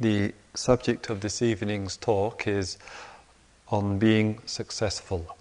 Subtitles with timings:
[0.00, 2.78] The subject of this evening's talk is
[3.68, 5.36] on being successful.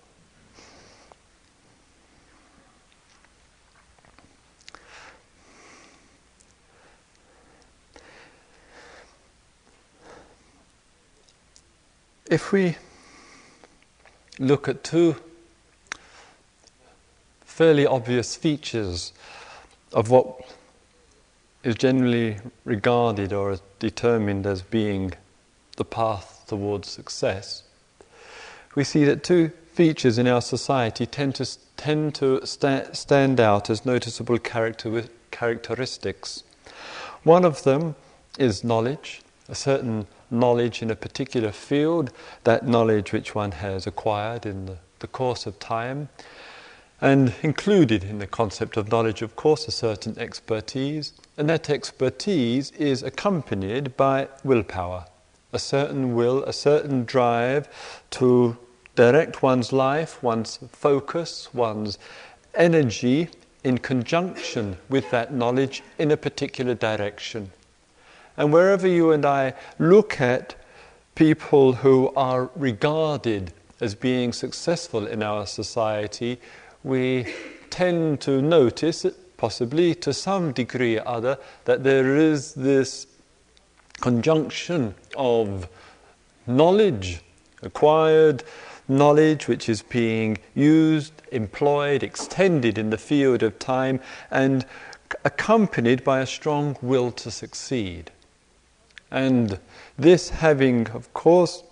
[12.25, 12.77] If we
[14.39, 15.17] look at two
[17.41, 19.13] fairly obvious features
[19.93, 20.56] of what
[21.63, 25.13] is generally regarded or determined as being
[25.77, 27.63] the path towards success,
[28.75, 33.69] we see that two features in our society tend to, tend to sta- stand out
[33.69, 36.43] as noticeable character- characteristics.
[37.23, 37.95] One of them
[38.39, 42.11] is knowledge, a certain knowledge in a particular field,
[42.43, 46.09] that knowledge which one has acquired in the, the course of time.
[46.99, 52.71] And included in the concept of knowledge, of course, a certain expertise, and that expertise
[52.71, 55.05] is accompanied by willpower,
[55.53, 57.69] a certain will, a certain drive
[58.11, 58.57] to
[58.95, 61.99] direct one's life, one's focus, one's
[62.55, 63.29] energy
[63.63, 67.51] in conjunction with that knowledge in a particular direction.
[68.37, 70.55] And wherever you and I look at
[71.13, 76.39] people who are regarded as being successful in our society,
[76.83, 77.33] we
[77.69, 79.05] tend to notice,
[79.37, 83.07] possibly to some degree or other, that there is this
[84.01, 85.67] conjunction of
[86.45, 87.21] knowledge,
[87.61, 88.43] acquired
[88.87, 93.99] knowledge which is being used, employed, extended in the field of time,
[94.31, 94.65] and
[95.25, 98.11] accompanied by a strong will to succeed.
[99.11, 99.59] And
[99.97, 101.63] this having, of course,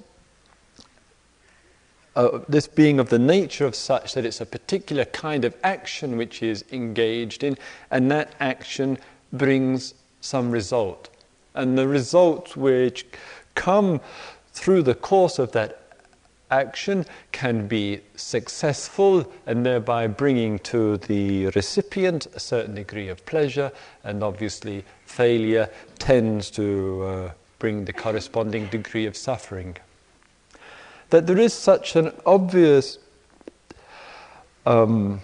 [2.16, 6.18] uh, this being of the nature of such that it's a particular kind of action
[6.18, 7.58] which is engaged in,
[7.92, 8.98] and that action
[9.34, 11.10] brings some result.
[11.54, 13.06] And the results which
[13.54, 14.02] come
[14.54, 15.82] through the course of that
[16.52, 23.72] action can be successful and thereby bringing to the recipient a certain degree of pleasure,
[24.04, 29.75] and obviously, failure tends to uh, bring the corresponding degree of suffering
[31.10, 32.98] that there is such an obvious
[34.66, 35.22] um,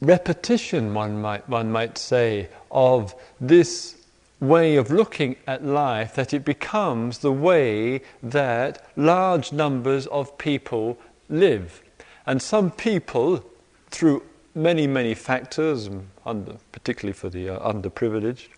[0.00, 3.96] repetition, one might, one might say, of this
[4.40, 10.98] way of looking at life that it becomes the way that large numbers of people
[11.28, 11.82] live.
[12.26, 13.44] And some people,
[13.90, 14.22] through
[14.54, 15.90] many, many factors,
[16.24, 18.48] under, particularly for the uh, underprivileged,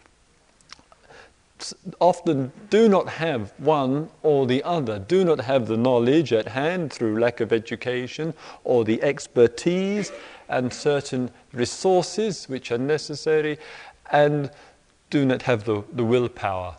[2.01, 6.93] often do not have one or the other, do not have the knowledge at hand
[6.93, 8.35] through lack of education
[8.65, 10.13] or the expertise
[10.49, 13.59] and certain resources which are necessary,
[14.13, 14.51] and
[15.11, 16.77] do not have the, the willpower.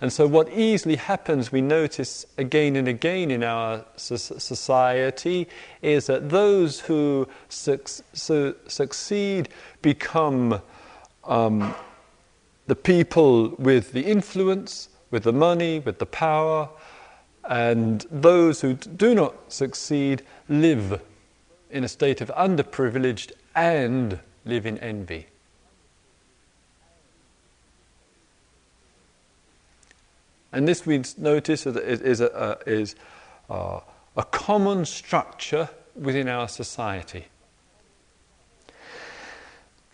[0.00, 5.48] And so, what easily happens, we notice again and again in our society,
[5.80, 7.80] is that those who su-
[8.12, 9.48] su- succeed
[9.80, 10.60] become
[11.24, 11.74] um,
[12.66, 16.68] the people with the influence, with the money, with the power,
[17.48, 21.00] and those who do not succeed live
[21.70, 25.26] in a state of underprivileged and live in envy.
[30.52, 32.96] And this we notice is, is, a, is
[33.50, 33.80] a,
[34.16, 37.26] a common structure within our society.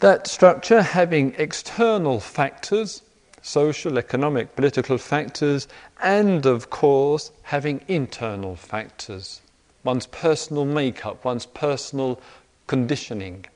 [0.02, 3.02] That structure having external factors,
[3.40, 5.68] social, economic, political factors,
[6.02, 9.42] and of course having internal factors,
[9.84, 12.20] one's personal makeup, one's personal
[12.66, 13.46] conditioning.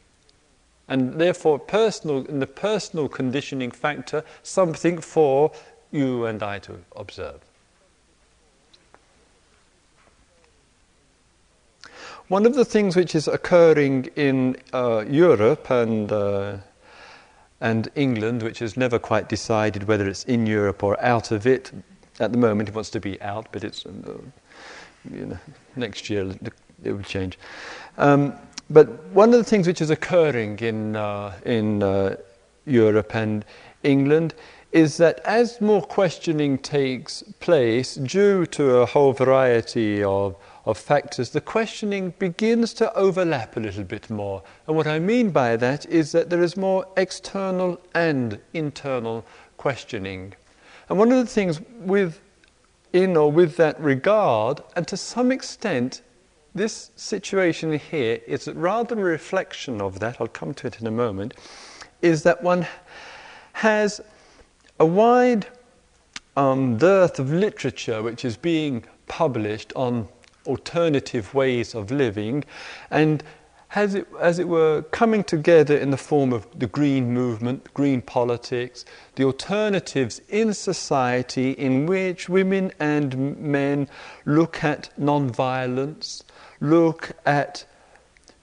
[0.86, 5.50] And therefore, personal, in the personal conditioning factor, something for
[5.90, 7.40] you and I to observe.
[12.28, 16.56] One of the things which is occurring in uh, Europe and, uh,
[17.60, 21.70] and England, which has never quite decided whether it's in Europe or out of it,
[22.18, 23.90] at the moment it wants to be out, but it's, uh,
[25.08, 25.38] you know,
[25.76, 26.34] next year
[26.82, 27.38] it will change.
[27.96, 28.34] Um,
[28.70, 32.16] but one of the things which is occurring in, uh, in uh,
[32.64, 33.44] Europe and
[33.84, 34.34] England
[34.72, 40.34] is that as more questioning takes place, due to a whole variety of
[40.66, 44.42] of factors, the questioning begins to overlap a little bit more.
[44.66, 49.24] And what I mean by that is that there is more external and internal
[49.56, 50.34] questioning.
[50.88, 52.20] And one of the things with
[52.92, 56.02] in or with that regard, and to some extent,
[56.54, 60.90] this situation here is rather a reflection of that, I'll come to it in a
[60.90, 61.34] moment,
[62.02, 62.66] is that one
[63.52, 64.00] has
[64.80, 65.46] a wide
[66.36, 70.08] um, dearth of literature which is being published on
[70.46, 72.44] alternative ways of living.
[72.90, 73.22] And
[73.68, 78.00] has it, as it were, coming together in the form of the green movement, green
[78.00, 78.84] politics,
[79.16, 83.88] the alternatives in society in which women and men
[84.24, 86.22] look at non-violence,
[86.60, 87.64] look at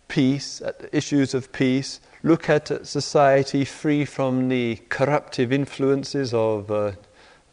[0.08, 6.70] peace, at issues of peace, look at a society free from the corruptive influences of
[6.70, 6.92] uh,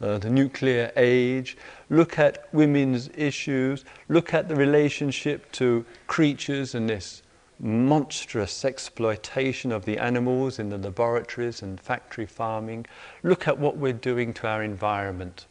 [0.01, 1.57] uh, the nuclear age,
[1.89, 7.21] look at women's issues, look at the relationship to creatures and this
[7.59, 12.85] monstrous exploitation of the animals in the laboratories and factory farming.
[13.21, 15.45] Look at what we're doing to our environment.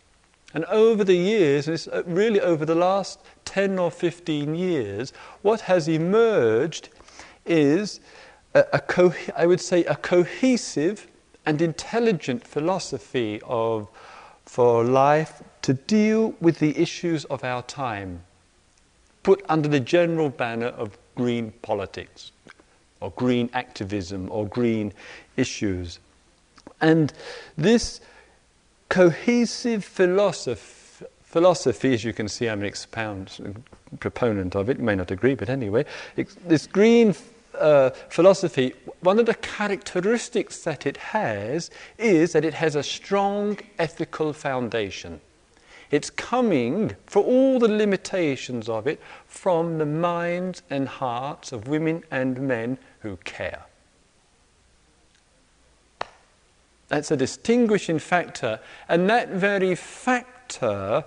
[0.53, 5.13] And over the years, uh, really over the last 10 or 15 years,
[5.43, 6.89] what has emerged
[7.47, 8.01] is
[8.55, 11.07] a, a co- I would say a cohesive
[11.47, 13.89] and intelligent philosophy of,
[14.51, 18.21] for life to deal with the issues of our time,
[19.23, 22.33] put under the general banner of green politics
[22.99, 24.93] or green activism or green
[25.37, 26.01] issues.
[26.81, 27.13] And
[27.57, 28.01] this
[28.89, 33.65] cohesive philosophy, philosophy, as you can see, I'm an expound
[34.01, 34.79] proponent of it.
[34.79, 35.85] You may not agree, but anyway,
[36.45, 37.15] this green
[37.59, 43.59] uh, philosophy, one of the characteristics that it has is that it has a strong
[43.79, 45.21] ethical foundation.
[45.91, 52.05] It's coming, for all the limitations of it, from the minds and hearts of women
[52.11, 53.65] and men who care.
[56.89, 61.05] That's a distinguishing factor, and that very factor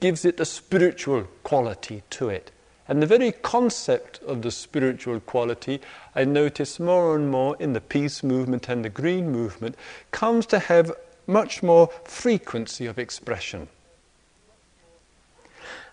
[0.00, 2.50] gives it a spiritual quality to it.
[2.86, 5.80] And the very concept of the spiritual quality,
[6.14, 9.76] I notice more and more in the peace movement and the green movement,
[10.10, 10.92] comes to have
[11.26, 13.68] much more frequency of expression.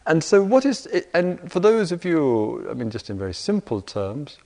[0.05, 3.81] And so, what is and for those of you, I mean, just in very simple
[3.81, 4.37] terms,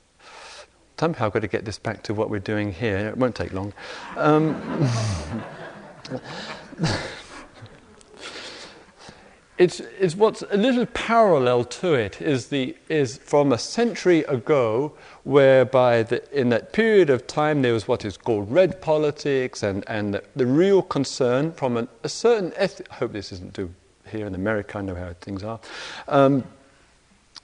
[0.99, 3.07] somehow I've got to get this back to what we're doing here.
[3.07, 3.73] It won't take long.
[4.17, 4.89] Um,
[9.57, 14.93] it's, it's what's a little parallel to it is, the, is from a century ago,
[15.23, 19.83] whereby the, in that period of time there was what is called red politics, and,
[19.87, 23.73] and the, the real concern from an, a certain I hope this isn't too
[24.09, 25.59] here in America, I know how things are,
[26.07, 26.43] um,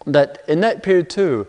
[0.06, 1.48] that in that period too,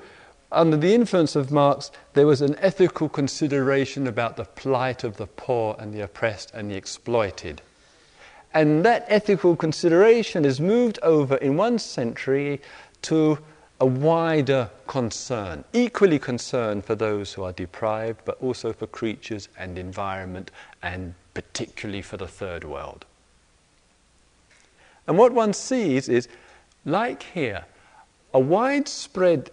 [0.53, 5.27] under the influence of Marx, there was an ethical consideration about the plight of the
[5.27, 7.63] poor and the oppressed and the exploited.
[8.55, 12.61] And that ethical consideration is moved over in one century
[13.03, 13.39] to
[13.81, 19.79] a wider concern, equally concern for those who are deprived, but also for creatures and
[19.79, 20.51] environment,
[20.83, 23.05] and particularly for the third world.
[25.07, 26.29] And what one sees is,
[26.85, 27.65] like here,
[28.33, 29.51] a widespread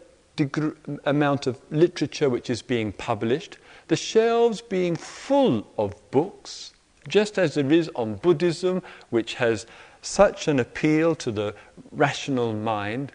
[1.05, 3.57] amount of literature which is being published,
[3.87, 6.73] the shelves being full of books,
[7.09, 9.65] just as there is on Buddhism, which has
[10.01, 11.55] such an appeal to the
[11.91, 13.11] rational mind,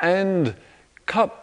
[0.00, 0.54] and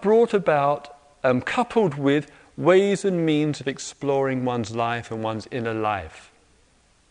[0.01, 5.74] brought about, um, coupled with ways and means of exploring one's life and one's inner
[5.74, 6.31] life.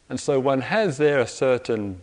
[0.08, 2.00] And so one has there a certain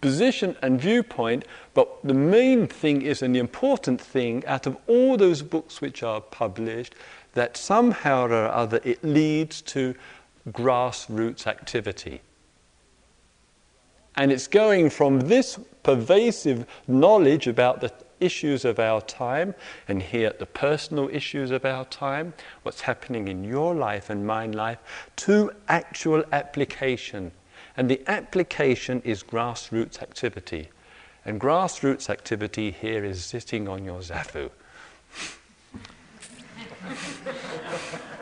[0.00, 5.16] position and viewpoint, but the main thing is, and the important thing, out of all
[5.16, 6.94] those books which are published,
[7.34, 9.94] that somehow or other it leads to
[10.48, 12.22] grassroots activity.
[14.16, 19.54] And it's going from this pervasive knowledge about the issues of our time,
[19.88, 24.46] and here the personal issues of our time, what's happening in your life and my
[24.46, 24.78] life,
[25.16, 27.32] to actual application.
[27.76, 30.68] And the application is grassroots activity.
[31.24, 34.50] And grassroots activity here is sitting on your zafu.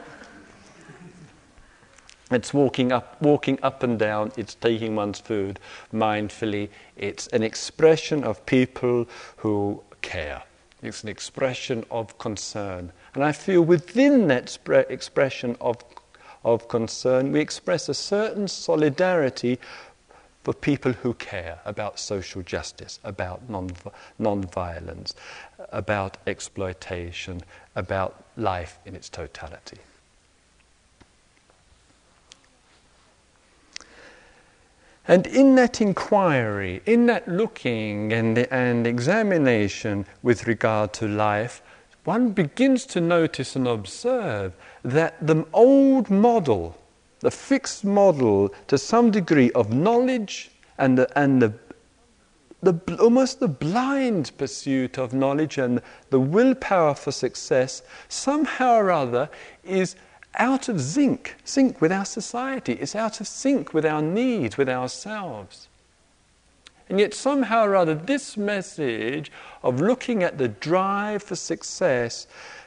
[2.30, 5.58] It's walking up, walking up and down, it's taking one's food
[5.92, 6.68] mindfully.
[6.96, 9.08] It's an expression of people
[9.38, 10.42] who care.
[10.82, 12.92] It's an expression of concern.
[13.14, 15.78] And I feel within that spre- expression of,
[16.44, 19.58] of concern, we express a certain solidarity
[20.44, 25.14] for people who care about social justice, about non violence,
[25.72, 27.42] about exploitation,
[27.74, 29.78] about life in its totality.
[35.08, 41.62] And in that inquiry, in that looking and, and examination with regard to life,
[42.04, 44.52] one begins to notice and observe
[44.84, 46.78] that the old model
[47.20, 51.52] the fixed model to some degree of knowledge and the, and the,
[52.62, 59.28] the, almost the blind pursuit of knowledge and the willpower for success somehow or other
[59.64, 59.96] is
[60.34, 62.74] out of sync, sync with our society.
[62.74, 65.68] It's out of sync with our needs, with ourselves.
[66.88, 69.30] And yet, somehow or other, this message
[69.62, 72.26] of looking at the drive for success,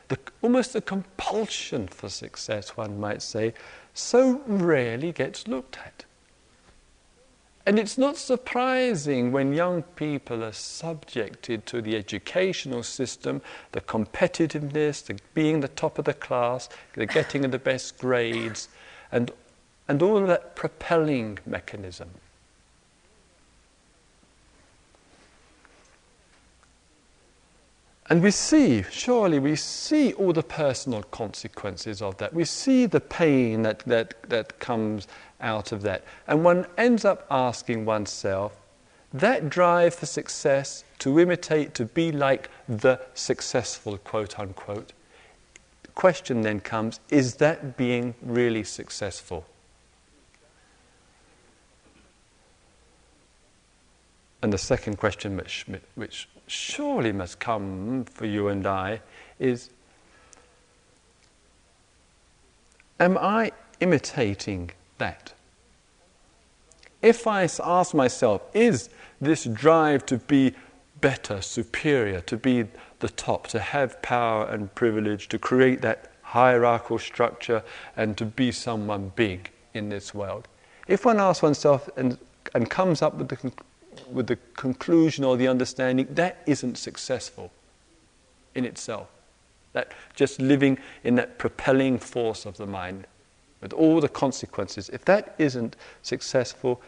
[0.10, 3.54] the, almost the compulsion for success, one might say,
[3.94, 6.06] so rarely gets looked at.
[7.66, 13.42] And it's not surprising when young people are subjected to the educational system,
[13.72, 18.68] the competitiveness, the being the top of the class, the getting the best grades,
[19.12, 19.32] and,
[19.88, 22.10] and all that propelling mechanism.
[28.12, 32.34] And we see, surely we see all the personal consequences of that.
[32.34, 35.08] We see the pain that, that, that comes
[35.40, 36.04] out of that.
[36.28, 38.60] And one ends up asking oneself,
[39.14, 44.92] that drive for success, to imitate, to be like the successful, quote unquote,
[45.96, 49.46] question then comes, is that being really successful?
[54.42, 59.02] And the second question, which, which surely must come for you and I,
[59.40, 59.70] is
[63.00, 64.70] Am I imitating
[65.00, 65.34] that?
[67.02, 70.54] If I ask myself, is this drive to be
[71.02, 72.66] better, superior, to be
[73.00, 77.64] the top, to have power and privilege, to create that hierarchical structure,
[77.98, 80.48] and to be someone big in this world?
[80.88, 82.20] If one asks oneself and,
[82.54, 83.52] and comes up with the
[84.10, 87.52] with the conclusion or the understanding that isn't successful
[88.56, 89.08] in itself.
[89.74, 93.08] That just living in that propelling force of the mind
[93.62, 96.82] with all the consequences, if that isn't successful,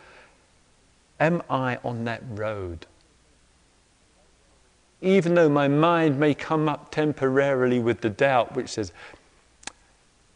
[1.19, 2.87] am I on that road?
[5.01, 8.91] Even though my mind may come up temporarily with the doubt which says,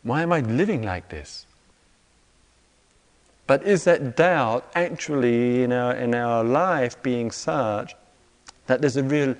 [0.03, 1.46] Why am I living like this?
[3.47, 7.95] But is that doubt actually in our, in our life being such
[8.67, 9.35] that there's a real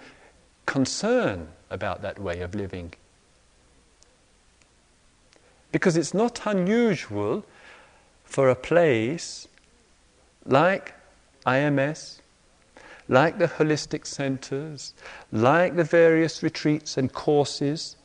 [0.65, 2.93] concern about that way of living?
[5.73, 7.43] Because it's not unusual
[8.23, 9.49] for a place
[10.45, 10.93] like
[11.45, 12.19] IMS,
[13.09, 14.93] like the holistic centers,
[15.33, 17.97] like the various retreats and courses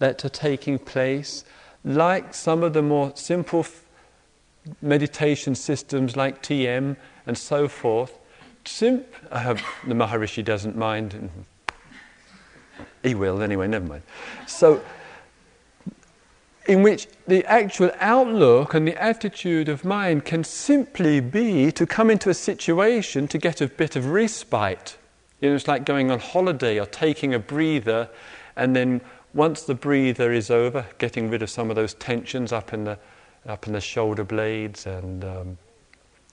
[0.00, 1.44] that are taking place,
[1.84, 3.64] like some of the more simple
[4.80, 8.18] meditation systems like TM and so forth.
[8.64, 9.54] Sim- uh,
[9.86, 11.30] the Maharishi doesn't mind.
[13.02, 14.02] He will anyway, never mind.
[14.46, 14.82] So,
[16.66, 22.10] in which the actual outlook and the attitude of mind can simply be to come
[22.10, 24.96] into a situation to get a bit of respite.
[25.40, 28.08] You know, it's like going on holiday or taking a breather,
[28.56, 29.02] and then
[29.34, 32.98] once the breather is over, getting rid of some of those tensions up in the
[33.46, 35.58] up in the shoulder blades and, um,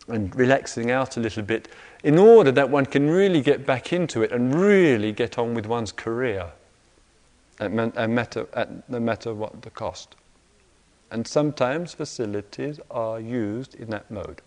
[0.07, 1.67] and relaxing out a little bit
[2.03, 5.65] in order that one can really get back into it and really get on with
[5.65, 6.51] one's career,
[7.59, 10.15] at, matter, at no matter what the cost.
[11.11, 14.41] And sometimes facilities are used in that mode.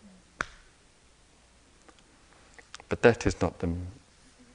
[2.88, 3.74] But that is not the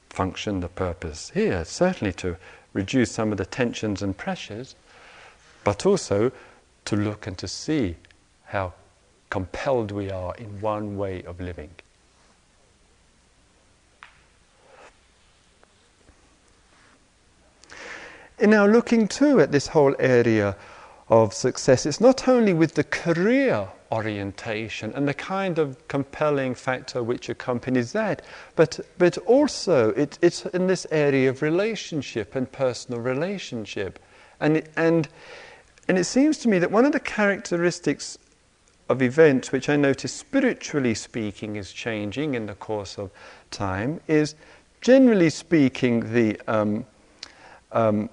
[0.09, 1.63] function, the purpose here.
[1.63, 2.35] Certainly to
[2.73, 4.75] reduce some of the tensions and pressures,
[5.63, 6.31] but also
[6.85, 7.95] to look and to see
[8.45, 8.73] how
[9.29, 11.69] compelled we are in one way of living.
[18.39, 20.55] In our looking too at this whole area
[21.09, 27.03] of success, it's not only with the career orientation and the kind of compelling factor
[27.03, 28.21] which accompanies that,
[28.55, 33.99] but, but also it, it's in this area of relationship and personal relationship.
[34.39, 35.09] And, and
[35.89, 38.19] and it seems to me that one of the characteristics
[38.89, 43.09] of events, which I notice spiritually speaking is changing in the course of
[43.49, 44.35] time, is
[44.81, 46.85] generally speaking the um,
[47.71, 48.09] um,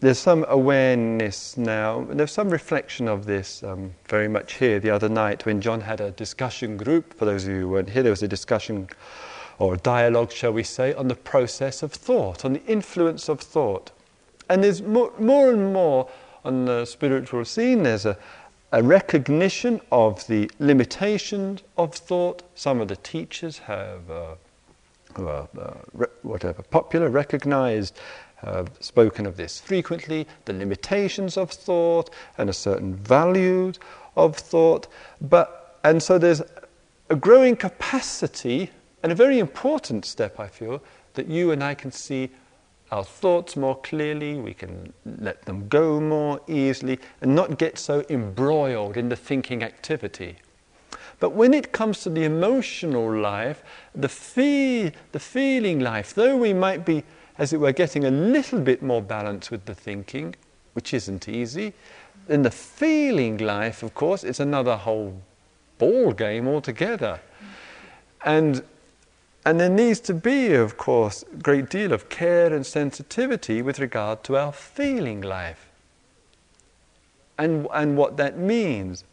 [0.00, 5.08] there's some awareness now, there's some reflection of this um, very much here the other
[5.08, 7.14] night when John had a discussion group.
[7.14, 8.88] For those of you who weren't here, there was a discussion
[9.60, 13.40] or a dialogue, shall we say, on the process of thought, on the influence of
[13.40, 13.92] thought.
[14.48, 16.10] And there's more, more and more
[16.44, 17.82] on the spiritual scene.
[17.82, 18.16] There's a,
[18.72, 22.42] a recognition of the limitations of thought.
[22.54, 24.34] Some of the teachers have, uh,
[25.16, 25.46] uh,
[25.92, 27.98] re- whatever, popular, recognized,
[28.36, 33.72] have spoken of this frequently the limitations of thought and a certain value
[34.16, 34.88] of thought,
[35.20, 36.42] but and so there's
[37.10, 38.70] a growing capacity
[39.02, 40.82] and a very important step, I feel,
[41.14, 42.30] that you and I can see
[42.92, 48.04] our thoughts more clearly, we can let them go more easily, and not get so
[48.10, 50.36] embroiled in the thinking activity.
[51.18, 56.52] But when it comes to the emotional life, the, fee- the feeling life, though we
[56.52, 57.02] might be,
[57.38, 60.36] as it were, getting a little bit more balance with the thinking,
[60.74, 61.72] which isn't easy,
[62.28, 65.18] in the feeling life, of course, it's another whole
[65.78, 67.20] ball game altogether.
[68.24, 68.62] And
[69.44, 73.80] and there needs to be, of course, a great deal of care and sensitivity with
[73.80, 75.68] regard to our feeling life
[77.38, 79.04] and, and what that means.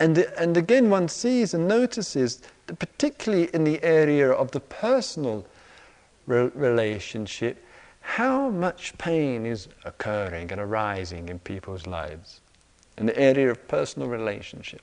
[0.00, 2.42] And, and again, one sees and notices,
[2.78, 5.46] particularly in the area of the personal
[6.26, 7.64] re- relationship,
[8.00, 12.40] how much pain is occurring and arising in people's lives
[12.96, 14.82] in the area of personal relationship.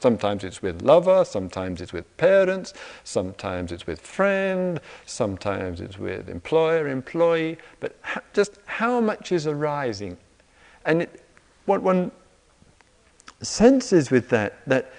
[0.00, 2.74] Sometimes it's with lover, sometimes it's with parents,
[3.04, 7.96] sometimes it's with friend, sometimes it's with employer, employee, but
[8.34, 10.16] just how much is arising?
[10.84, 11.22] And it,
[11.64, 12.10] what one
[13.42, 14.92] senses with that, that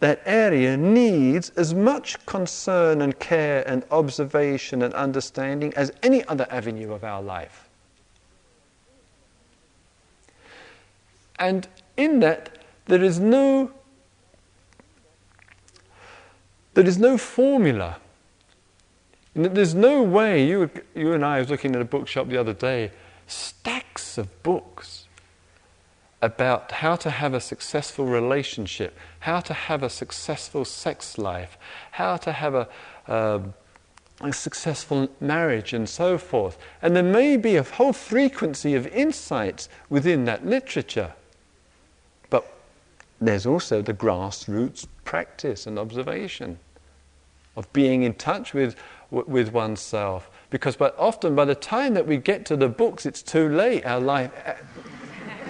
[0.00, 6.46] that area needs as much concern and care and observation and understanding as any other
[6.50, 7.68] avenue of our life.
[11.38, 13.70] And in that, there is no
[16.80, 17.98] there is no formula.
[19.34, 22.90] There's no way, you, you and I was looking at a bookshop the other day,
[23.26, 25.06] stacks of books
[26.22, 31.58] about how to have a successful relationship, how to have a successful sex life,
[31.90, 32.66] how to have a,
[33.08, 33.40] uh,
[34.22, 36.56] a successful marriage, and so forth.
[36.80, 41.12] And there may be a whole frequency of insights within that literature.
[42.30, 42.50] But
[43.20, 46.58] there's also the grassroots practice and observation
[47.56, 48.76] of being in touch with,
[49.10, 50.30] with oneself.
[50.50, 53.84] Because but often by the time that we get to the books, it's too late.
[53.86, 54.30] Our life.
[54.44, 54.56] Eh.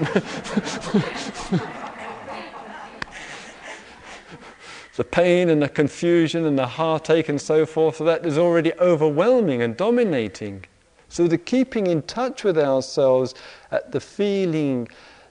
[4.97, 9.63] the pain and the confusion and the heartache and so forth, that is already overwhelming
[9.63, 10.65] and dominating.
[11.09, 13.35] So the keeping in touch with ourselves
[13.71, 14.89] at the feeling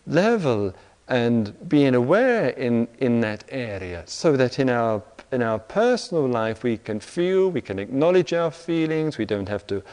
[0.07, 0.73] level
[1.07, 6.63] and being aware in, in that area so that in our in our personal life
[6.63, 9.83] we can feel, we can acknowledge our feelings, we don't have to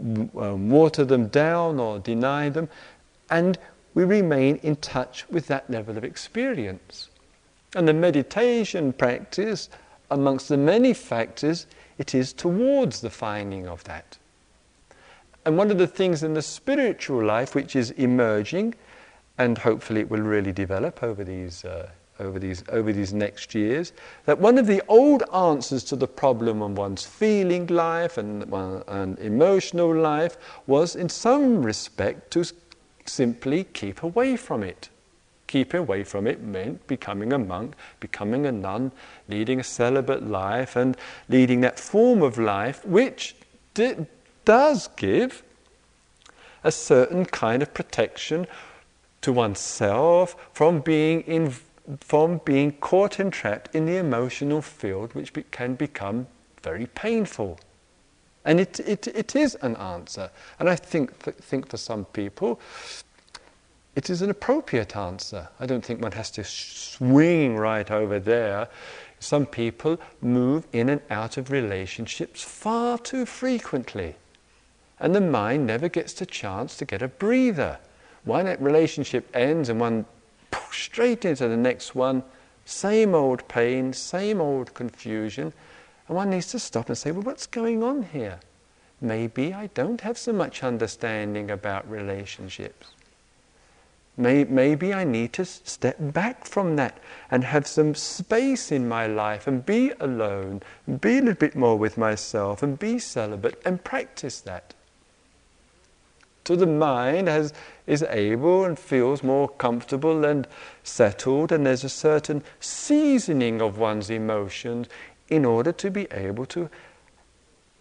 [0.00, 2.68] um, water them down or deny them,
[3.30, 3.58] and
[3.94, 7.08] we remain in touch with that level of experience.
[7.74, 9.68] And the meditation practice,
[10.10, 11.66] amongst the many factors,
[11.98, 14.16] it is towards the finding of that.
[15.44, 18.74] And one of the things in the spiritual life which is emerging
[19.40, 21.88] and hopefully it will really develop over these, uh,
[22.20, 23.92] over, these, over these next years,
[24.26, 28.82] that one of the old answers to the problem of one's feeling life and, uh,
[28.88, 32.44] and emotional life was, in some respect, to
[33.06, 34.88] simply keep away from it.
[35.46, 38.92] Keeping away from it meant becoming a monk, becoming a nun,
[39.28, 40.96] leading a celibate life, and
[41.28, 43.34] leading that form of life which
[43.74, 44.06] d-
[44.44, 45.42] does give
[46.62, 48.46] a certain kind of protection
[49.22, 51.52] to oneself from being, in,
[52.00, 56.26] from being caught and trapped in the emotional field, which be, can become
[56.62, 57.58] very painful.
[58.44, 60.30] And it, it, it is an answer.
[60.58, 62.60] And I think, think for some people,
[63.96, 65.48] it is an appropriate answer.
[65.58, 68.68] I don't think one has to swing right over there.
[69.18, 74.16] Some people move in and out of relationships far too frequently.
[74.98, 77.78] And the mind never gets the chance to get a breather.
[78.24, 80.06] One relationship ends and one
[80.70, 82.22] straight into the next one,
[82.64, 85.52] same old pain, same old confusion,
[86.08, 88.40] and one needs to stop and say, well, what's going on here?
[89.00, 92.88] Maybe I don't have so much understanding about relationships.
[94.16, 96.98] Maybe I need to step back from that
[97.30, 101.56] and have some space in my life and be alone, and be a little bit
[101.56, 104.74] more with myself and be celibate and practice that.
[106.50, 107.52] So the mind has,
[107.86, 110.48] is able and feels more comfortable and
[110.82, 114.88] settled, and there's a certain seasoning of one's emotions
[115.28, 116.68] in order to be able to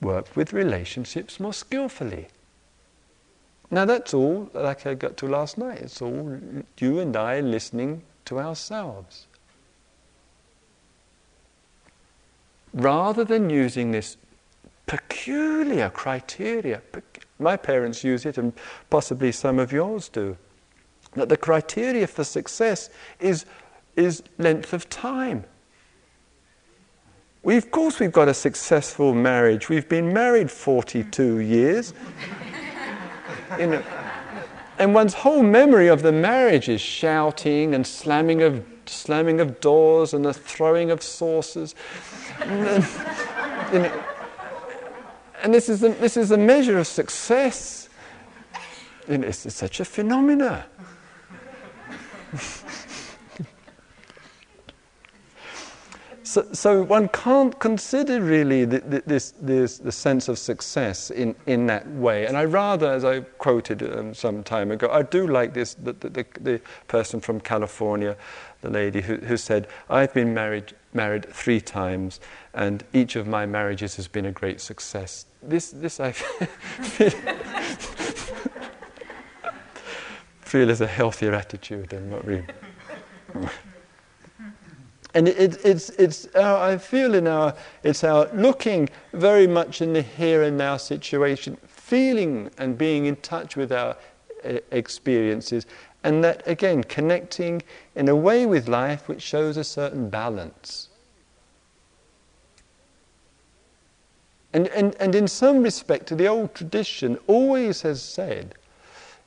[0.01, 2.27] work with relationships more skillfully.
[3.71, 5.79] Now, that's all like I got to last night.
[5.79, 6.37] It's all
[6.77, 9.25] you and I listening to ourselves.
[12.71, 14.15] Rather than using this
[14.85, 16.83] peculiar criteria,
[17.39, 18.53] my parents use it, and
[18.89, 20.37] possibly some of yours do.
[21.13, 23.45] That the criteria for success is
[23.95, 25.43] is length of time.
[27.41, 29.69] We, of course, we've got a successful marriage.
[29.69, 31.93] We've been married 42 years.
[33.57, 33.83] you know,
[34.77, 40.13] and one's whole memory of the marriage is shouting and slamming of, slamming of doors
[40.13, 41.75] and the throwing of saucers.
[42.45, 44.03] you know,
[45.41, 47.89] and this is, a, this is a measure of success.
[49.07, 50.65] It's, it's such a phenomena.
[56.29, 61.35] So, so one can't consider really the, the, this, this, the sense of success in,
[61.47, 62.27] in that way.
[62.27, 65.93] And I rather, as I quoted um, some time ago, I do like this, the,
[65.93, 68.15] the, the person from California,
[68.61, 72.19] the lady who, who said, I've been married, married three times,
[72.53, 75.25] and each of my marriages has been a great success.
[75.41, 77.11] This, this I feel,
[80.41, 82.43] feel is a healthier attitude than what we
[85.13, 89.93] and it, it's, it's our, I feel in our, it's our looking very much in
[89.93, 93.95] the here and now situation, feeling and being in touch with our
[94.45, 95.65] uh, experiences,
[96.03, 97.61] and that again, connecting
[97.95, 100.89] in a way with life which shows a certain balance.
[104.53, 108.55] And, and, and in some respect, the old tradition always has said,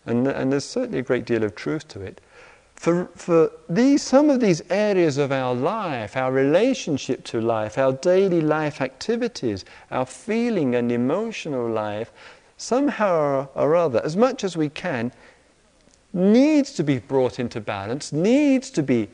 [0.05, 2.21] and, and there's certainly a great deal of truth to it,
[2.75, 7.93] for, for these, some of these areas of our life, our relationship to life, our
[7.93, 12.11] daily life activities, our feeling and emotional life,
[12.57, 15.13] somehow or other, as much as we can,
[16.13, 19.09] needs to be brought into balance, needs to be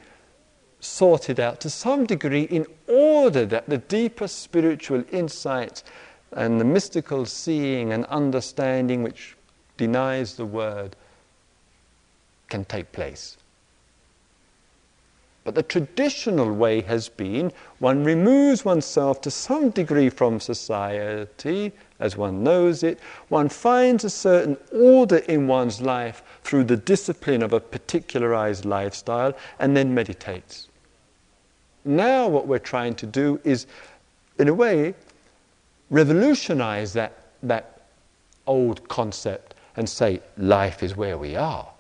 [0.80, 5.84] sorted out to some degree in order that the deeper spiritual insights
[6.32, 9.36] and the mystical seeing and understanding which
[9.76, 10.94] denies the word
[12.48, 13.36] can take place.
[15.48, 22.18] But the traditional way has been one removes oneself to some degree from society as
[22.18, 27.54] one knows it, one finds a certain order in one's life through the discipline of
[27.54, 30.68] a particularized lifestyle, and then meditates.
[31.82, 33.66] Now, what we're trying to do is,
[34.38, 34.94] in a way,
[35.88, 37.88] revolutionize that, that
[38.46, 41.70] old concept and say life is where we are.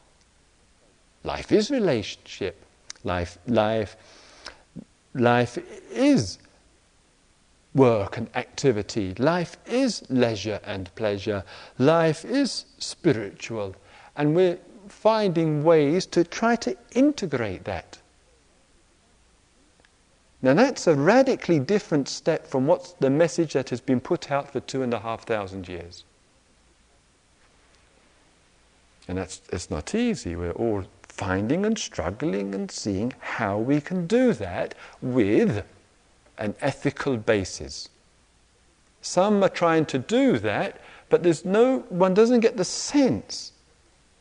[1.22, 2.64] Life is relationship.
[3.04, 3.96] Life, life,
[5.14, 5.58] life
[5.90, 6.38] is
[7.74, 9.14] work and activity.
[9.18, 11.44] Life is leisure and pleasure.
[11.78, 13.76] Life is spiritual.
[14.16, 14.58] And we're
[14.88, 17.98] finding ways to try to integrate that.
[20.40, 24.52] Now, that's a radically different step from what's the message that has been put out
[24.52, 26.04] for two and a half thousand years.
[29.08, 30.36] And that's it's not easy.
[30.36, 30.84] We're all
[31.18, 35.64] finding and struggling and seeing how we can do that with
[36.38, 37.88] an ethical basis.
[39.02, 43.52] Some are trying to do that, but there's no one doesn't get the sense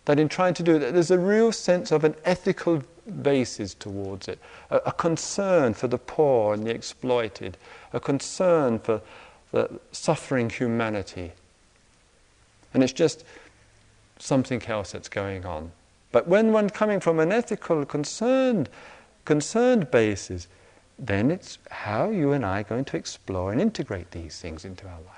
[0.05, 2.81] that in trying to do that there's a real sense of an ethical
[3.21, 4.39] basis towards it,
[4.71, 7.57] a, a concern for the poor and the exploited,
[7.93, 9.01] a concern for
[9.51, 11.31] the suffering humanity.
[12.73, 13.23] And it's just
[14.17, 15.71] something else that's going on.
[16.17, 18.69] But when one coming from an ethical, concerned,
[19.23, 20.47] concerned basis,
[20.97, 24.87] then it's how you and I are going to explore and integrate these things into
[24.87, 25.16] our life.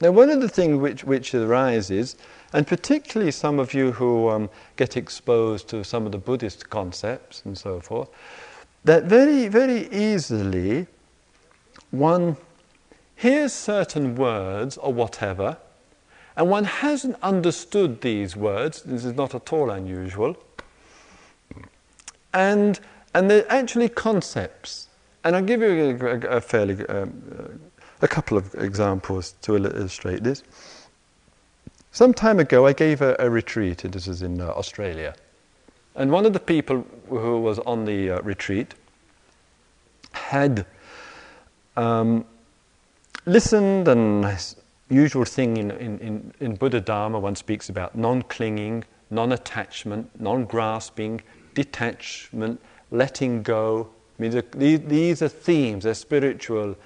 [0.00, 2.16] Now, one of the things which, which arises
[2.52, 7.42] and particularly some of you who um, get exposed to some of the Buddhist concepts
[7.44, 8.08] and so forth,
[8.84, 10.86] that very, very easily
[11.90, 12.36] one
[13.14, 15.58] hears certain words or whatever,
[16.36, 18.82] and one hasn't understood these words.
[18.82, 20.36] This is not at all unusual.
[22.32, 22.80] And,
[23.14, 24.88] and they're actually concepts.
[25.22, 27.60] And I'll give you a, a, a fairly, um,
[28.02, 30.42] a couple of examples to illustrate this.
[31.92, 35.14] Some time ago, I gave a, a retreat, this is in uh, Australia.
[35.96, 38.74] And one of the people who was on the uh, retreat
[40.12, 40.66] had
[41.76, 42.24] um,
[43.26, 44.24] listened, and
[44.88, 50.44] usual thing in, in, in Buddha Dharma, one speaks about non clinging, non attachment, non
[50.44, 51.20] grasping,
[51.54, 52.60] detachment,
[52.90, 53.88] letting go.
[54.18, 54.42] I mean,
[54.88, 56.76] these are themes, they're spiritual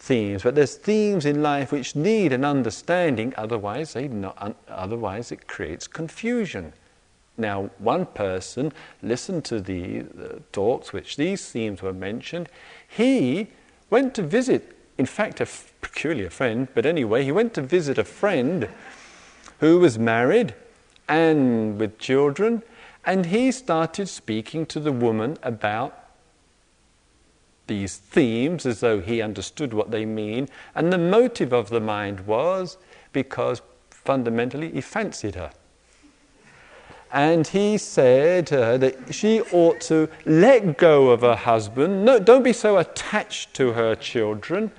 [0.00, 5.46] themes, but there's themes in life which need an understanding, otherwise, they not, otherwise it
[5.46, 6.72] creates confusion.
[7.36, 10.04] Now, one person listened to the,
[10.52, 12.48] talks which these themes were mentioned.
[12.88, 13.48] He
[13.90, 17.98] went to visit, in fact, a f- peculiar friend, but anyway, he went to visit
[17.98, 18.68] a friend
[19.60, 20.54] who was married
[21.08, 22.62] and with children,
[23.04, 26.09] and he started speaking to the woman about
[27.70, 32.26] these themes as though he understood what they mean, and the motive of the mind
[32.26, 32.76] was
[33.12, 35.52] because fundamentally he fancied her.
[37.12, 42.18] And he said to her that she ought to let go of her husband, no,
[42.18, 44.72] don't be so attached to her children,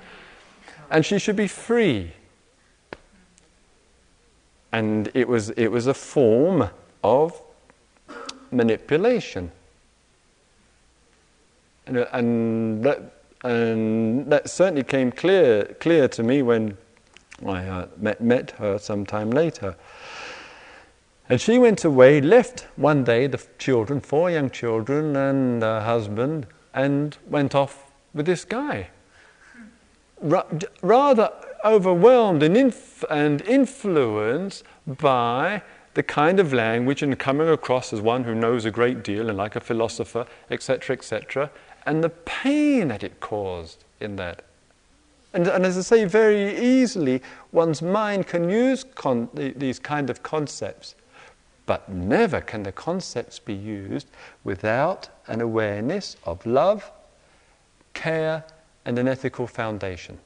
[0.90, 2.12] and she should be free.
[4.70, 6.68] And it was, it was a form
[7.02, 7.40] of
[8.50, 9.50] manipulation.
[11.86, 16.76] And, that, and that certainly came clear, clear to me when
[17.46, 19.76] I uh, met, met her some time later.
[21.28, 26.46] And she went away, left one day the children, four young children, and a husband,
[26.74, 28.88] and went off with this guy.
[30.20, 30.46] Ra-
[30.82, 31.30] rather
[31.64, 35.62] overwhelmed and, inf- and influenced by
[35.94, 39.36] the kind of language and coming across as one who knows a great deal and
[39.36, 41.50] like a philosopher, etc., etc.,
[41.86, 44.44] and the pain that it caused in that.
[45.34, 50.22] And, and, as I say, very easily, one's mind can use con- these kind of
[50.22, 50.94] concepts,
[51.64, 54.08] but never can the concepts be used
[54.44, 56.90] without an awareness of love,
[57.94, 58.44] care,
[58.84, 60.18] and an ethical foundation.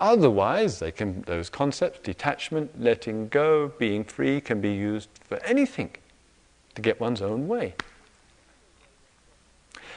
[0.00, 5.90] Otherwise, they can, those concepts, detachment, letting go, being free, can be used for anything
[6.74, 7.74] to get one's own way.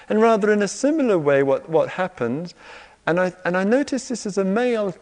[0.09, 2.53] And rather, in a similar way, what, what happens,
[3.05, 4.95] and I, and I notice this as a male,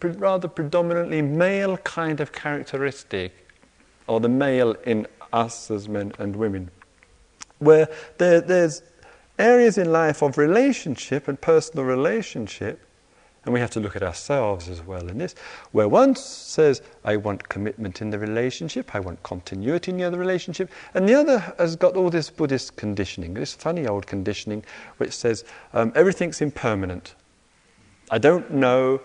[0.00, 3.32] rather predominantly male kind of characteristic,
[4.06, 6.70] or the male in us as men and women,
[7.58, 8.82] where there, there's
[9.38, 12.87] areas in life of relationship and personal relationship
[13.48, 15.34] and we have to look at ourselves as well in this,
[15.72, 20.18] where one says, I want commitment in the relationship, I want continuity in the other
[20.18, 24.66] relationship, and the other has got all this Buddhist conditioning, this funny old conditioning,
[24.98, 27.14] which says, um, everything's impermanent.
[28.10, 29.00] I don't know,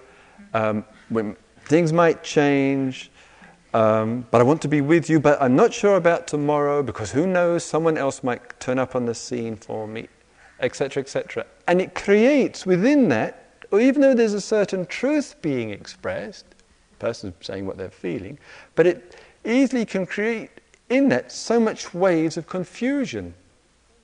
[0.53, 3.11] um, when things might change,
[3.73, 7.13] um, but I want to be with you, but I'm not sure about tomorrow because
[7.13, 10.09] who knows, someone else might turn up on the scene for me,
[10.59, 11.45] etc., etc.
[11.65, 13.42] And it creates within that
[13.73, 16.45] or even though there's a certain truth being expressed,
[16.91, 18.37] the person's saying what they're feeling,
[18.75, 20.51] but it easily can create
[20.89, 23.33] in that so much waves of confusion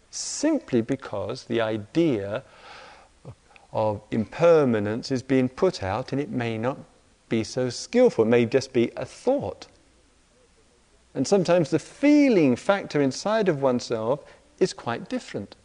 [0.10, 2.42] simply because the idea
[3.72, 6.80] of impermanence is being put out and it may not
[7.30, 8.26] be so skillful.
[8.26, 9.68] It may just be a thought.
[11.14, 14.26] And sometimes the feeling factor inside of oneself
[14.58, 15.56] is quite different.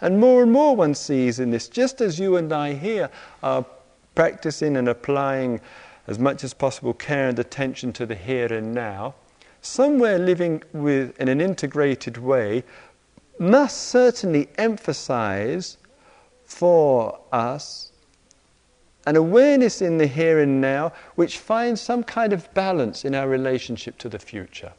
[0.00, 3.10] And more and more one sees in this, just as you and I here
[3.42, 3.64] are
[4.14, 5.60] practicing and applying
[6.06, 9.14] as much as possible care and attention to the here and now,
[9.62, 12.62] somewhere living with, in an integrated way
[13.38, 15.78] must certainly emphasize
[16.44, 17.90] for us
[19.06, 23.28] an awareness in the here and now which finds some kind of balance in our
[23.28, 24.72] relationship to the future.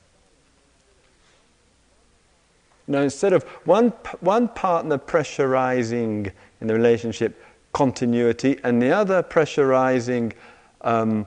[2.88, 7.42] Now, instead of one, one partner pressurizing in the relationship
[7.74, 10.34] continuity and the other pressurizing
[10.82, 11.26] um,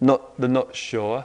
[0.00, 1.24] not, the not sure,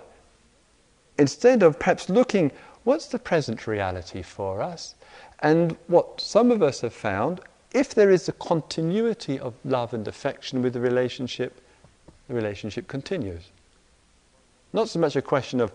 [1.18, 2.52] instead of perhaps looking
[2.86, 4.96] what's the present reality for us
[5.40, 7.42] and what some of us have found
[7.74, 11.60] if there is a continuity of love and affection with the relationship,
[12.28, 13.50] the relationship continues.
[14.72, 15.72] Not so much a question of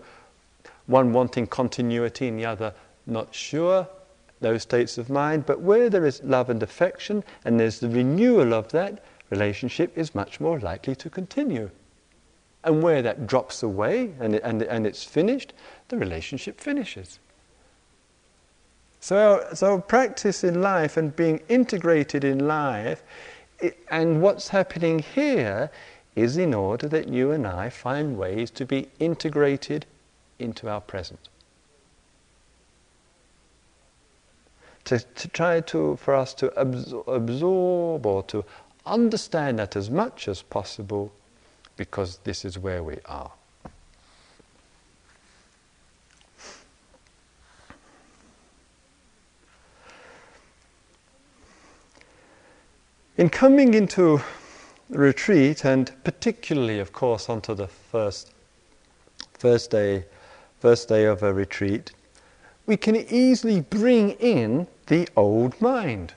[0.87, 2.73] one wanting continuity and the other
[3.05, 3.87] not sure,
[4.41, 8.53] those states of mind, but where there is love and affection and there's the renewal
[8.53, 11.69] of that, relationship is much more likely to continue.
[12.63, 15.53] And where that drops away and, and, and it's finished,
[15.89, 17.19] the relationship finishes.
[18.99, 23.03] So, so practice in life and being integrated in life,
[23.59, 25.71] it, and what's happening here
[26.15, 29.85] is in order that you and I find ways to be integrated
[30.37, 31.29] into our present.
[34.89, 38.43] To, to try to, for us to absor- absorb or to
[38.87, 41.11] understand that as much as possible
[41.77, 43.31] because this is where we are.
[53.15, 54.19] In coming into
[54.89, 58.31] retreat, and particularly, of course, onto the first,
[59.37, 60.05] first day,
[60.59, 61.91] first day of a retreat,
[62.65, 66.13] we can easily bring in the old mind.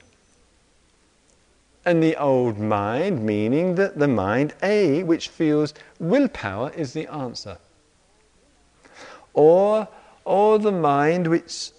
[1.85, 7.59] And the old mind, meaning that the mind A, which feels willpower, is the answer.
[9.35, 9.89] Or,
[10.25, 11.71] or the mind which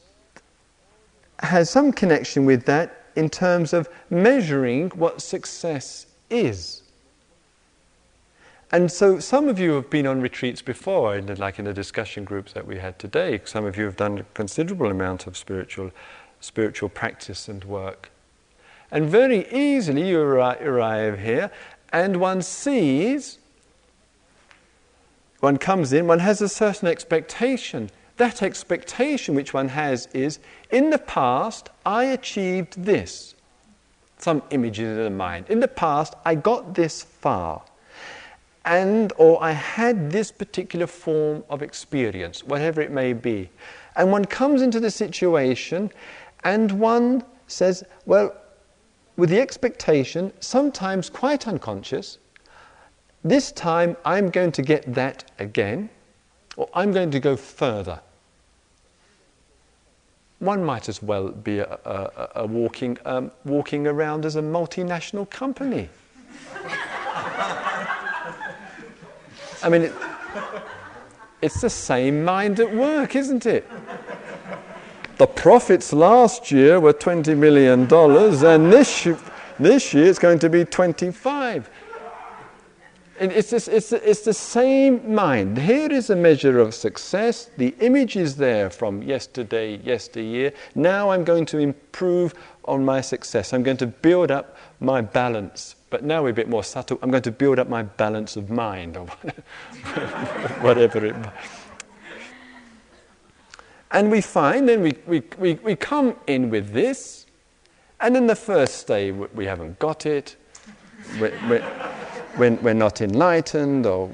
[1.40, 6.84] has some connection with that in terms of measuring what success is.
[8.74, 12.54] And so some of you have been on retreats before, like in the discussion groups
[12.54, 13.40] that we had today.
[13.46, 15.92] Some of you have done a considerable amount of spiritual,
[16.44, 18.12] spiritual practice and work.
[18.92, 21.50] And very easily you arrive here
[21.92, 23.40] and one sees,
[25.40, 27.90] one comes in, one has a certain expectation.
[28.18, 33.36] That expectation which one has is, in the past I achieved this.
[34.18, 35.50] Some images in the mind.
[35.50, 37.64] In the past I got this far
[38.66, 43.50] and or I had this particular form of experience, whatever it may be.
[43.96, 45.92] And one comes into the situation
[46.44, 48.36] and one says, well,
[49.16, 52.18] with the expectation, sometimes quite unconscious,
[53.24, 55.90] this time I'm going to get that again,
[56.58, 58.02] or I'm going to go further.
[60.40, 65.30] One might as well be a, a, a walking, um, walking around as a multinational
[65.30, 65.88] company.
[69.64, 69.94] I mean, it,
[71.42, 73.66] it's the same mind at work, isn't it?
[75.24, 79.08] The profits last year were $20 million, and this,
[79.58, 81.70] this year it's going to be 25.
[83.22, 85.58] It's, it's, it's the same mind.
[85.58, 87.50] Here is a measure of success.
[87.56, 90.52] The image is there from yesterday, yesteryear.
[90.76, 92.34] Now I'm going to improve
[92.66, 93.54] on my success.
[93.54, 96.98] I'm going to build up my balance but now we're a bit more subtle.
[97.04, 99.06] I'm going to build up my balance of mind or
[100.62, 101.16] whatever it
[103.94, 107.28] And we find, then we, we, we, we come in with this,
[108.02, 110.36] and in the first day we haven't got it,
[111.20, 111.64] we're,
[112.38, 114.10] we're, we're not enlightened, or,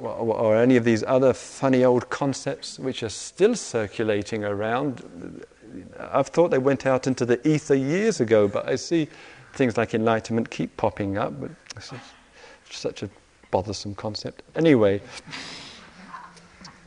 [0.00, 5.44] or any of these other funny old concepts which are still circulating around.
[5.98, 9.08] I've thought they went out into the ether years ago, but I see
[9.54, 11.92] things like enlightenment keep popping up, but it's
[12.70, 13.10] such a
[13.50, 14.42] bothersome concept.
[14.56, 15.00] Anyway,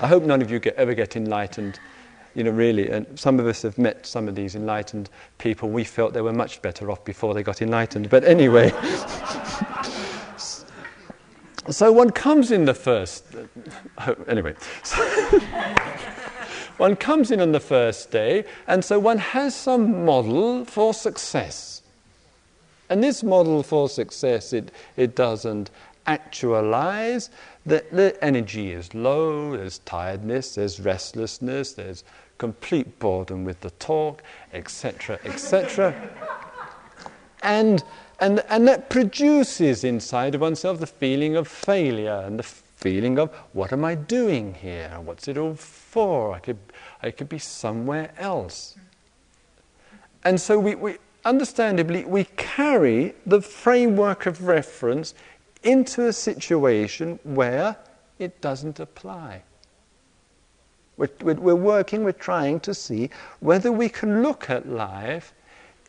[0.02, 1.80] I hope none of you get, ever get enlightened.
[2.36, 5.10] You know, really, and some of us have met some of these enlightened
[5.40, 5.70] people.
[5.70, 8.10] We felt they were much better off before they got enlightened.
[8.10, 8.70] But anyway,
[11.70, 13.26] so one comes in the first.
[13.98, 14.54] Uh, anyway,
[16.78, 21.80] one comes in on the first day, and so one has some model for success.
[22.90, 25.70] And this model for success, it, it doesn't
[26.10, 27.30] actualize.
[27.66, 32.04] that the energy is low, there's tiredness, there's restlessness, there's
[32.40, 35.94] complete boredom with the talk, etc., etc.
[37.44, 37.84] and,
[38.20, 43.30] and, and that produces inside of oneself the feeling of failure and the feeling of
[43.54, 44.98] what am I doing here?
[45.04, 46.34] What's it all for?
[46.34, 46.60] I could,
[47.04, 48.76] I could be somewhere else.
[50.24, 55.14] And so we, we, understandably, we carry the framework of reference
[55.64, 57.76] into a situation where
[58.18, 59.44] it doesn't apply.
[60.98, 65.34] We're, we're, working, we're trying to see whether we can look at life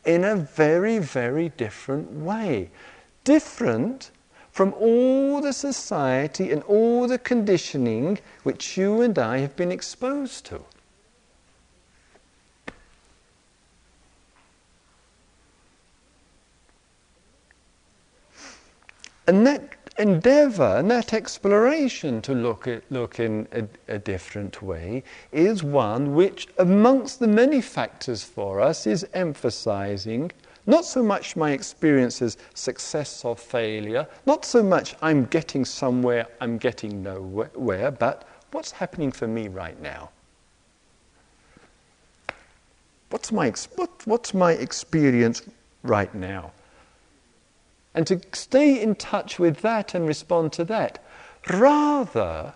[0.05, 2.71] in a very, very different way.
[3.25, 4.13] Different
[4.53, 10.47] from all the society and all the conditioning which you and I have been exposed
[10.47, 10.61] to.
[19.31, 19.63] And that
[19.97, 23.65] endeavor and that exploration to look, at, look in a,
[23.95, 30.33] a, different way is one which, amongst the many factors for us, is emphasizing
[30.67, 36.27] not so much my experience as success or failure, not so much I'm getting somewhere,
[36.41, 40.11] I'm getting nowhere, but what's happening for me right now?
[43.11, 45.43] What's my, what, what's my experience
[45.85, 46.51] right now?
[47.95, 51.03] And to stay in touch with that and respond to that,
[51.51, 52.55] rather,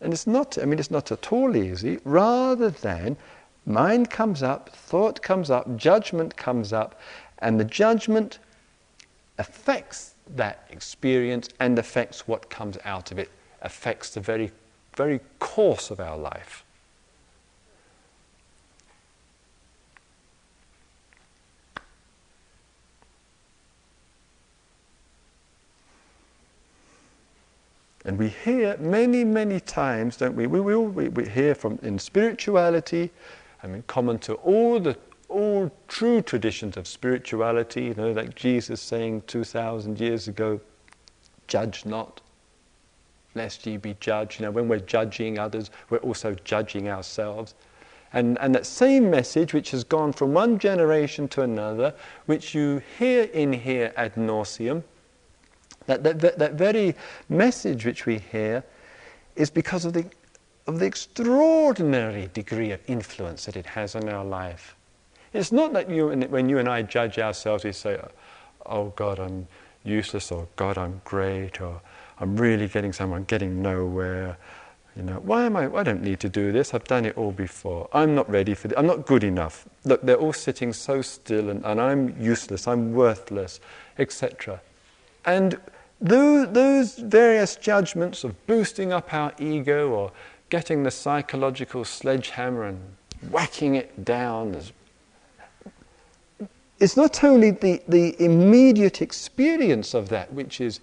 [0.00, 3.16] and it's not, I mean, it's not at all easy, rather than
[3.64, 7.00] mind comes up, thought comes up, judgment comes up,
[7.38, 8.38] and the judgment
[9.38, 13.30] affects that experience and affects what comes out of it,
[13.62, 14.50] affects the very,
[14.94, 16.64] very course of our life.
[28.06, 30.46] And we hear many, many times, don't we?
[30.46, 33.10] We, we, we, we hear from in spirituality,
[33.64, 34.96] I mean, common to all the,
[35.28, 40.60] all true traditions of spirituality, you know, like Jesus saying 2,000 years ago,
[41.48, 42.20] judge not,
[43.34, 44.38] lest ye be judged.
[44.38, 47.56] You know, when we're judging others, we're also judging ourselves.
[48.12, 51.92] And, and that same message, which has gone from one generation to another,
[52.26, 54.84] which you hear in here ad nauseum,
[55.86, 56.94] that, that, that, that very
[57.28, 58.64] message which we hear
[59.36, 60.06] is because of the,
[60.66, 64.76] of the extraordinary degree of influence that it has on our life.
[65.32, 68.00] It's not that you, when you and I judge ourselves, we say,
[68.64, 69.46] oh God, I'm
[69.84, 71.80] useless, or God, I'm great, or
[72.18, 74.38] I'm really getting somewhere, I'm getting nowhere.
[74.96, 75.72] You know, why am I?
[75.74, 76.72] I don't need to do this.
[76.72, 77.88] I've done it all before.
[77.92, 78.78] I'm not ready for this.
[78.78, 79.68] I'm not good enough.
[79.84, 82.66] Look, they're all sitting so still, and, and I'm useless.
[82.66, 83.60] I'm worthless,
[83.98, 84.62] etc.
[85.26, 85.60] And
[86.00, 90.12] those, various judgments of boosting up our ego or
[90.50, 92.80] getting the psychological sledgehammer and
[93.30, 94.72] whacking it down as
[96.78, 100.80] it's not only the, the immediate experience of that which is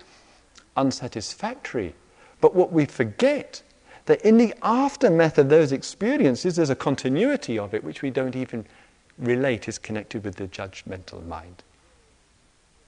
[0.76, 1.93] unsatisfactory,
[2.41, 3.61] but what we forget
[4.05, 8.36] that in the aftermath of those experiences, there's a continuity of it which we don't
[8.36, 8.66] even
[9.18, 11.64] relate is connected with the judgmental mind.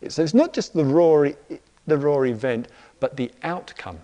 [0.09, 1.29] So it's not just the raw,
[1.87, 2.67] the raw event,
[2.99, 3.99] but the outcome.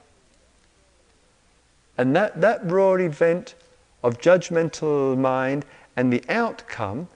[1.98, 3.56] And that, that raw event
[4.04, 5.66] of judgmental mind
[5.96, 7.08] and the outcome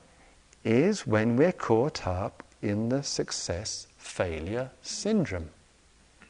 [0.64, 5.50] is when we're caught up in the success failure syndrome.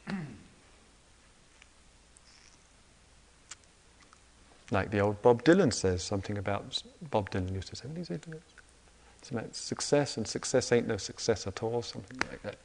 [4.70, 8.10] like the old Bob Dylan says, something about Bob Dylan used to say, what is
[8.10, 8.26] it?
[9.20, 12.56] It's about success, and success ain't no success at all, something like that.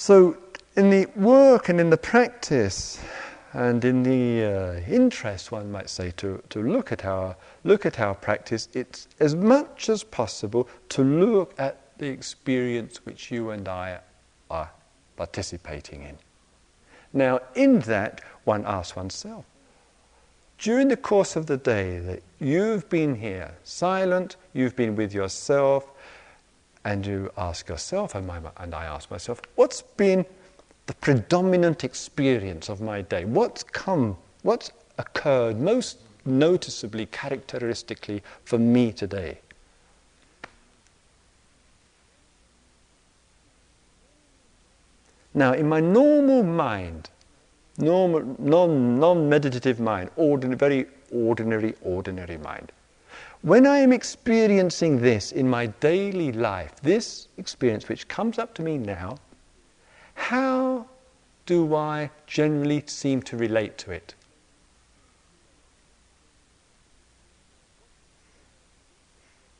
[0.00, 0.36] So,
[0.76, 3.00] in the work and in the practice,
[3.52, 7.98] and in the uh, interest, one might say, to, to look at our look at
[7.98, 13.66] our practice, it's as much as possible to look at the experience which you and
[13.66, 13.98] I
[14.48, 14.70] are
[15.16, 16.16] participating in.
[17.12, 19.46] Now, in that, one asks oneself,
[20.58, 25.90] during the course of the day that you've been here, silent, you've been with yourself,
[26.88, 30.24] and you ask yourself, and, my, and I ask myself, what's been
[30.86, 33.26] the predominant experience of my day?
[33.26, 39.36] What's come, what's occurred most noticeably, characteristically for me today?
[45.34, 47.10] Now, in my normal mind,
[47.76, 52.72] normal, non, non-meditative mind, ordinary, very ordinary, ordinary mind,
[53.42, 58.62] when I am experiencing this in my daily life, this experience which comes up to
[58.62, 59.18] me now,
[60.14, 60.86] how
[61.46, 64.14] do I generally seem to relate to it?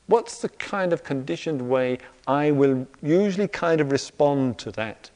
[0.06, 5.10] What's the kind of conditioned way I will usually kind of respond to that?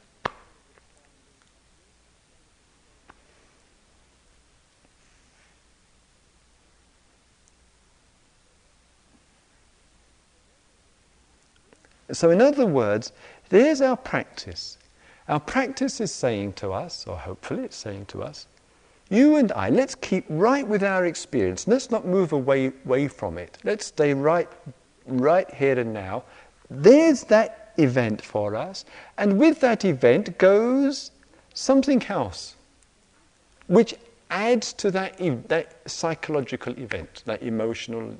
[12.13, 13.11] So, in other words,
[13.49, 14.77] there's our practice.
[15.27, 18.47] Our practice is saying to us, or hopefully it's saying to us,
[19.09, 21.67] you and I, let's keep right with our experience.
[21.67, 23.57] Let's not move away, away from it.
[23.63, 24.49] Let's stay right,
[25.05, 26.23] right here and now.
[26.69, 28.85] There's that event for us,
[29.17, 31.11] and with that event goes
[31.53, 32.55] something else,
[33.67, 33.95] which
[34.29, 38.15] adds to that, that psychological event, that emotional,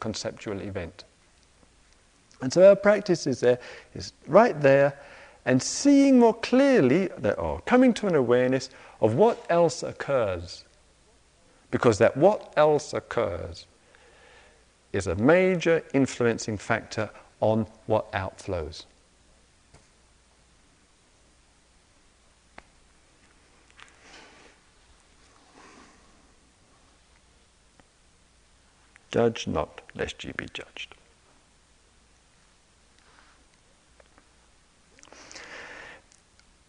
[0.00, 1.04] conceptual event.
[2.42, 3.58] And so our practice is there,
[3.94, 4.98] is right there,
[5.46, 8.68] and seeing more clearly, or oh, coming to an awareness
[9.00, 10.64] of what else occurs.
[11.70, 13.66] Because that what else occurs
[14.92, 17.08] is a major influencing factor
[17.40, 18.84] on what outflows.
[29.12, 30.94] Judge not, lest ye be judged.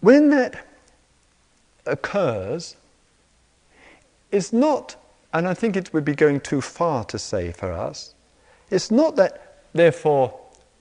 [0.03, 0.67] When that
[1.85, 2.75] occurs,
[4.33, 4.97] it's not,
[5.31, 8.13] and I think it would be going too far to say for us,
[8.69, 10.37] it's not that, therefore,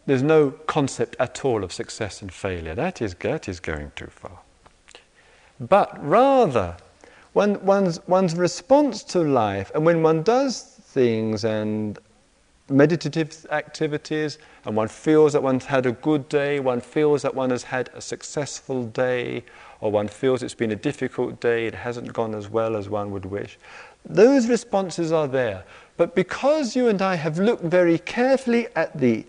[0.06, 2.74] there's no concept at all of success and failure.
[2.74, 4.40] That is, that is going too far.
[5.60, 6.76] But rather,
[7.32, 11.96] one, one's, one's response to life, and when one does things and
[12.72, 17.50] meditative activities and one feels that one's had a good day, one feels that one
[17.50, 19.44] has had a successful day,
[19.80, 23.10] or one feels it's been a difficult day, it hasn't gone as well as one
[23.10, 23.58] would wish.
[24.04, 25.64] Those responses are there.
[25.96, 29.26] But because you and I have looked very carefully at the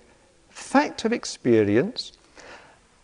[0.49, 2.13] fact of experience,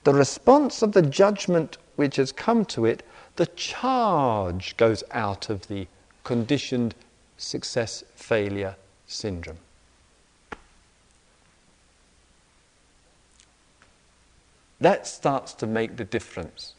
[0.04, 3.04] the response of the judgment which has come to it,
[3.36, 5.88] the charge goes out of the
[6.24, 6.96] conditioned
[7.38, 8.76] success failure
[9.08, 9.58] syndrome.
[14.82, 16.76] That starts to make the difference.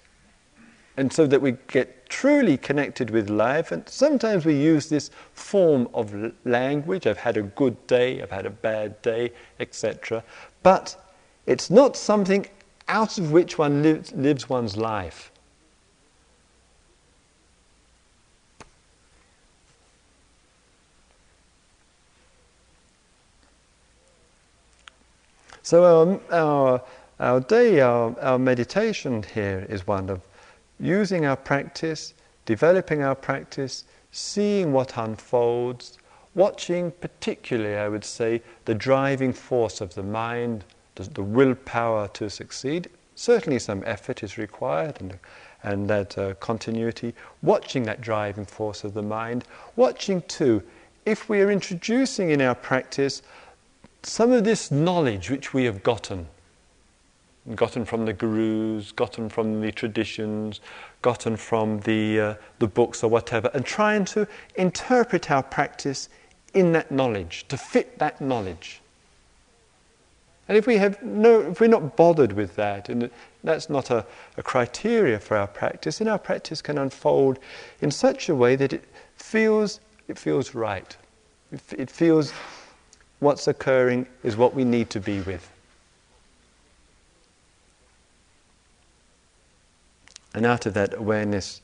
[0.96, 5.88] And so that we get truly connected with life, and sometimes we use this form
[5.94, 10.22] of language I've had a good day, I've had a bad day, etc.
[10.62, 10.96] But
[11.46, 12.46] it's not something
[12.88, 15.30] out of which one lives, lives one's life.
[25.62, 26.82] So um, our, our,
[27.20, 30.22] our day, our, our meditation here is one of
[30.78, 32.14] using our practice,
[32.46, 35.98] developing our practice, seeing what unfolds,
[36.34, 40.64] watching particularly, I would say, the driving force of the mind,
[40.94, 42.88] the, the willpower to succeed.
[43.16, 45.18] Certainly some effort is required and,
[45.62, 47.14] and that uh, continuity.
[47.42, 49.44] Watching that driving force of the mind.
[49.76, 50.62] Watching too,
[51.04, 53.20] if we are introducing in our practice
[54.02, 56.26] some of this knowledge which we have gotten,
[57.55, 60.61] gotten from the gurus, gotten from the traditions,
[61.03, 64.26] gotten from the, uh, the books or whatever, and trying to
[64.57, 66.09] interpret our practice
[66.55, 68.80] in that knowledge, to fit that knowledge.
[70.48, 73.09] And if we have no, if we're not bothered with that, and
[73.44, 74.05] that's not a,
[74.36, 77.38] a criteria for our practice, then our practice can unfold
[77.80, 78.84] in such a way that it
[79.16, 79.78] feels
[80.09, 80.96] it feels right.
[81.53, 82.32] It, it feels
[83.20, 85.48] what's occurring is what we need to be with.
[90.35, 91.61] And out of that, awareness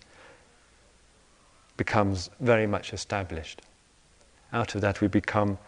[1.77, 3.63] becomes very much established.
[4.53, 5.59] Out of that, we become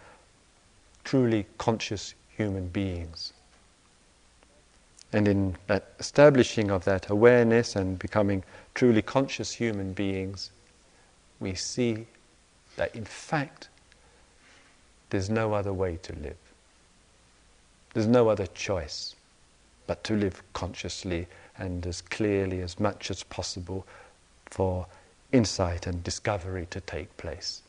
[1.05, 3.33] truly conscious human beings.
[5.13, 8.45] And in that establishing of that awareness and becoming
[8.75, 10.51] truly conscious human beings,
[11.41, 12.07] we see
[12.77, 13.69] that in fact
[15.11, 16.37] there's no other way to live.
[17.95, 19.15] There's no other choice
[19.87, 21.27] but to live consciously
[21.59, 23.87] and as clearly as much as possible
[24.47, 24.87] for
[25.33, 27.63] insight and discovery to take place.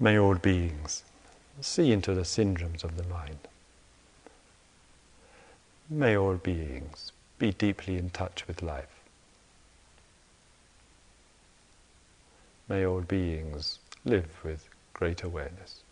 [0.00, 1.02] May all beings
[1.60, 3.38] see into the syndromes of the mind.
[5.88, 9.03] May all beings be deeply in touch with life.
[12.68, 15.83] May all beings live with great awareness.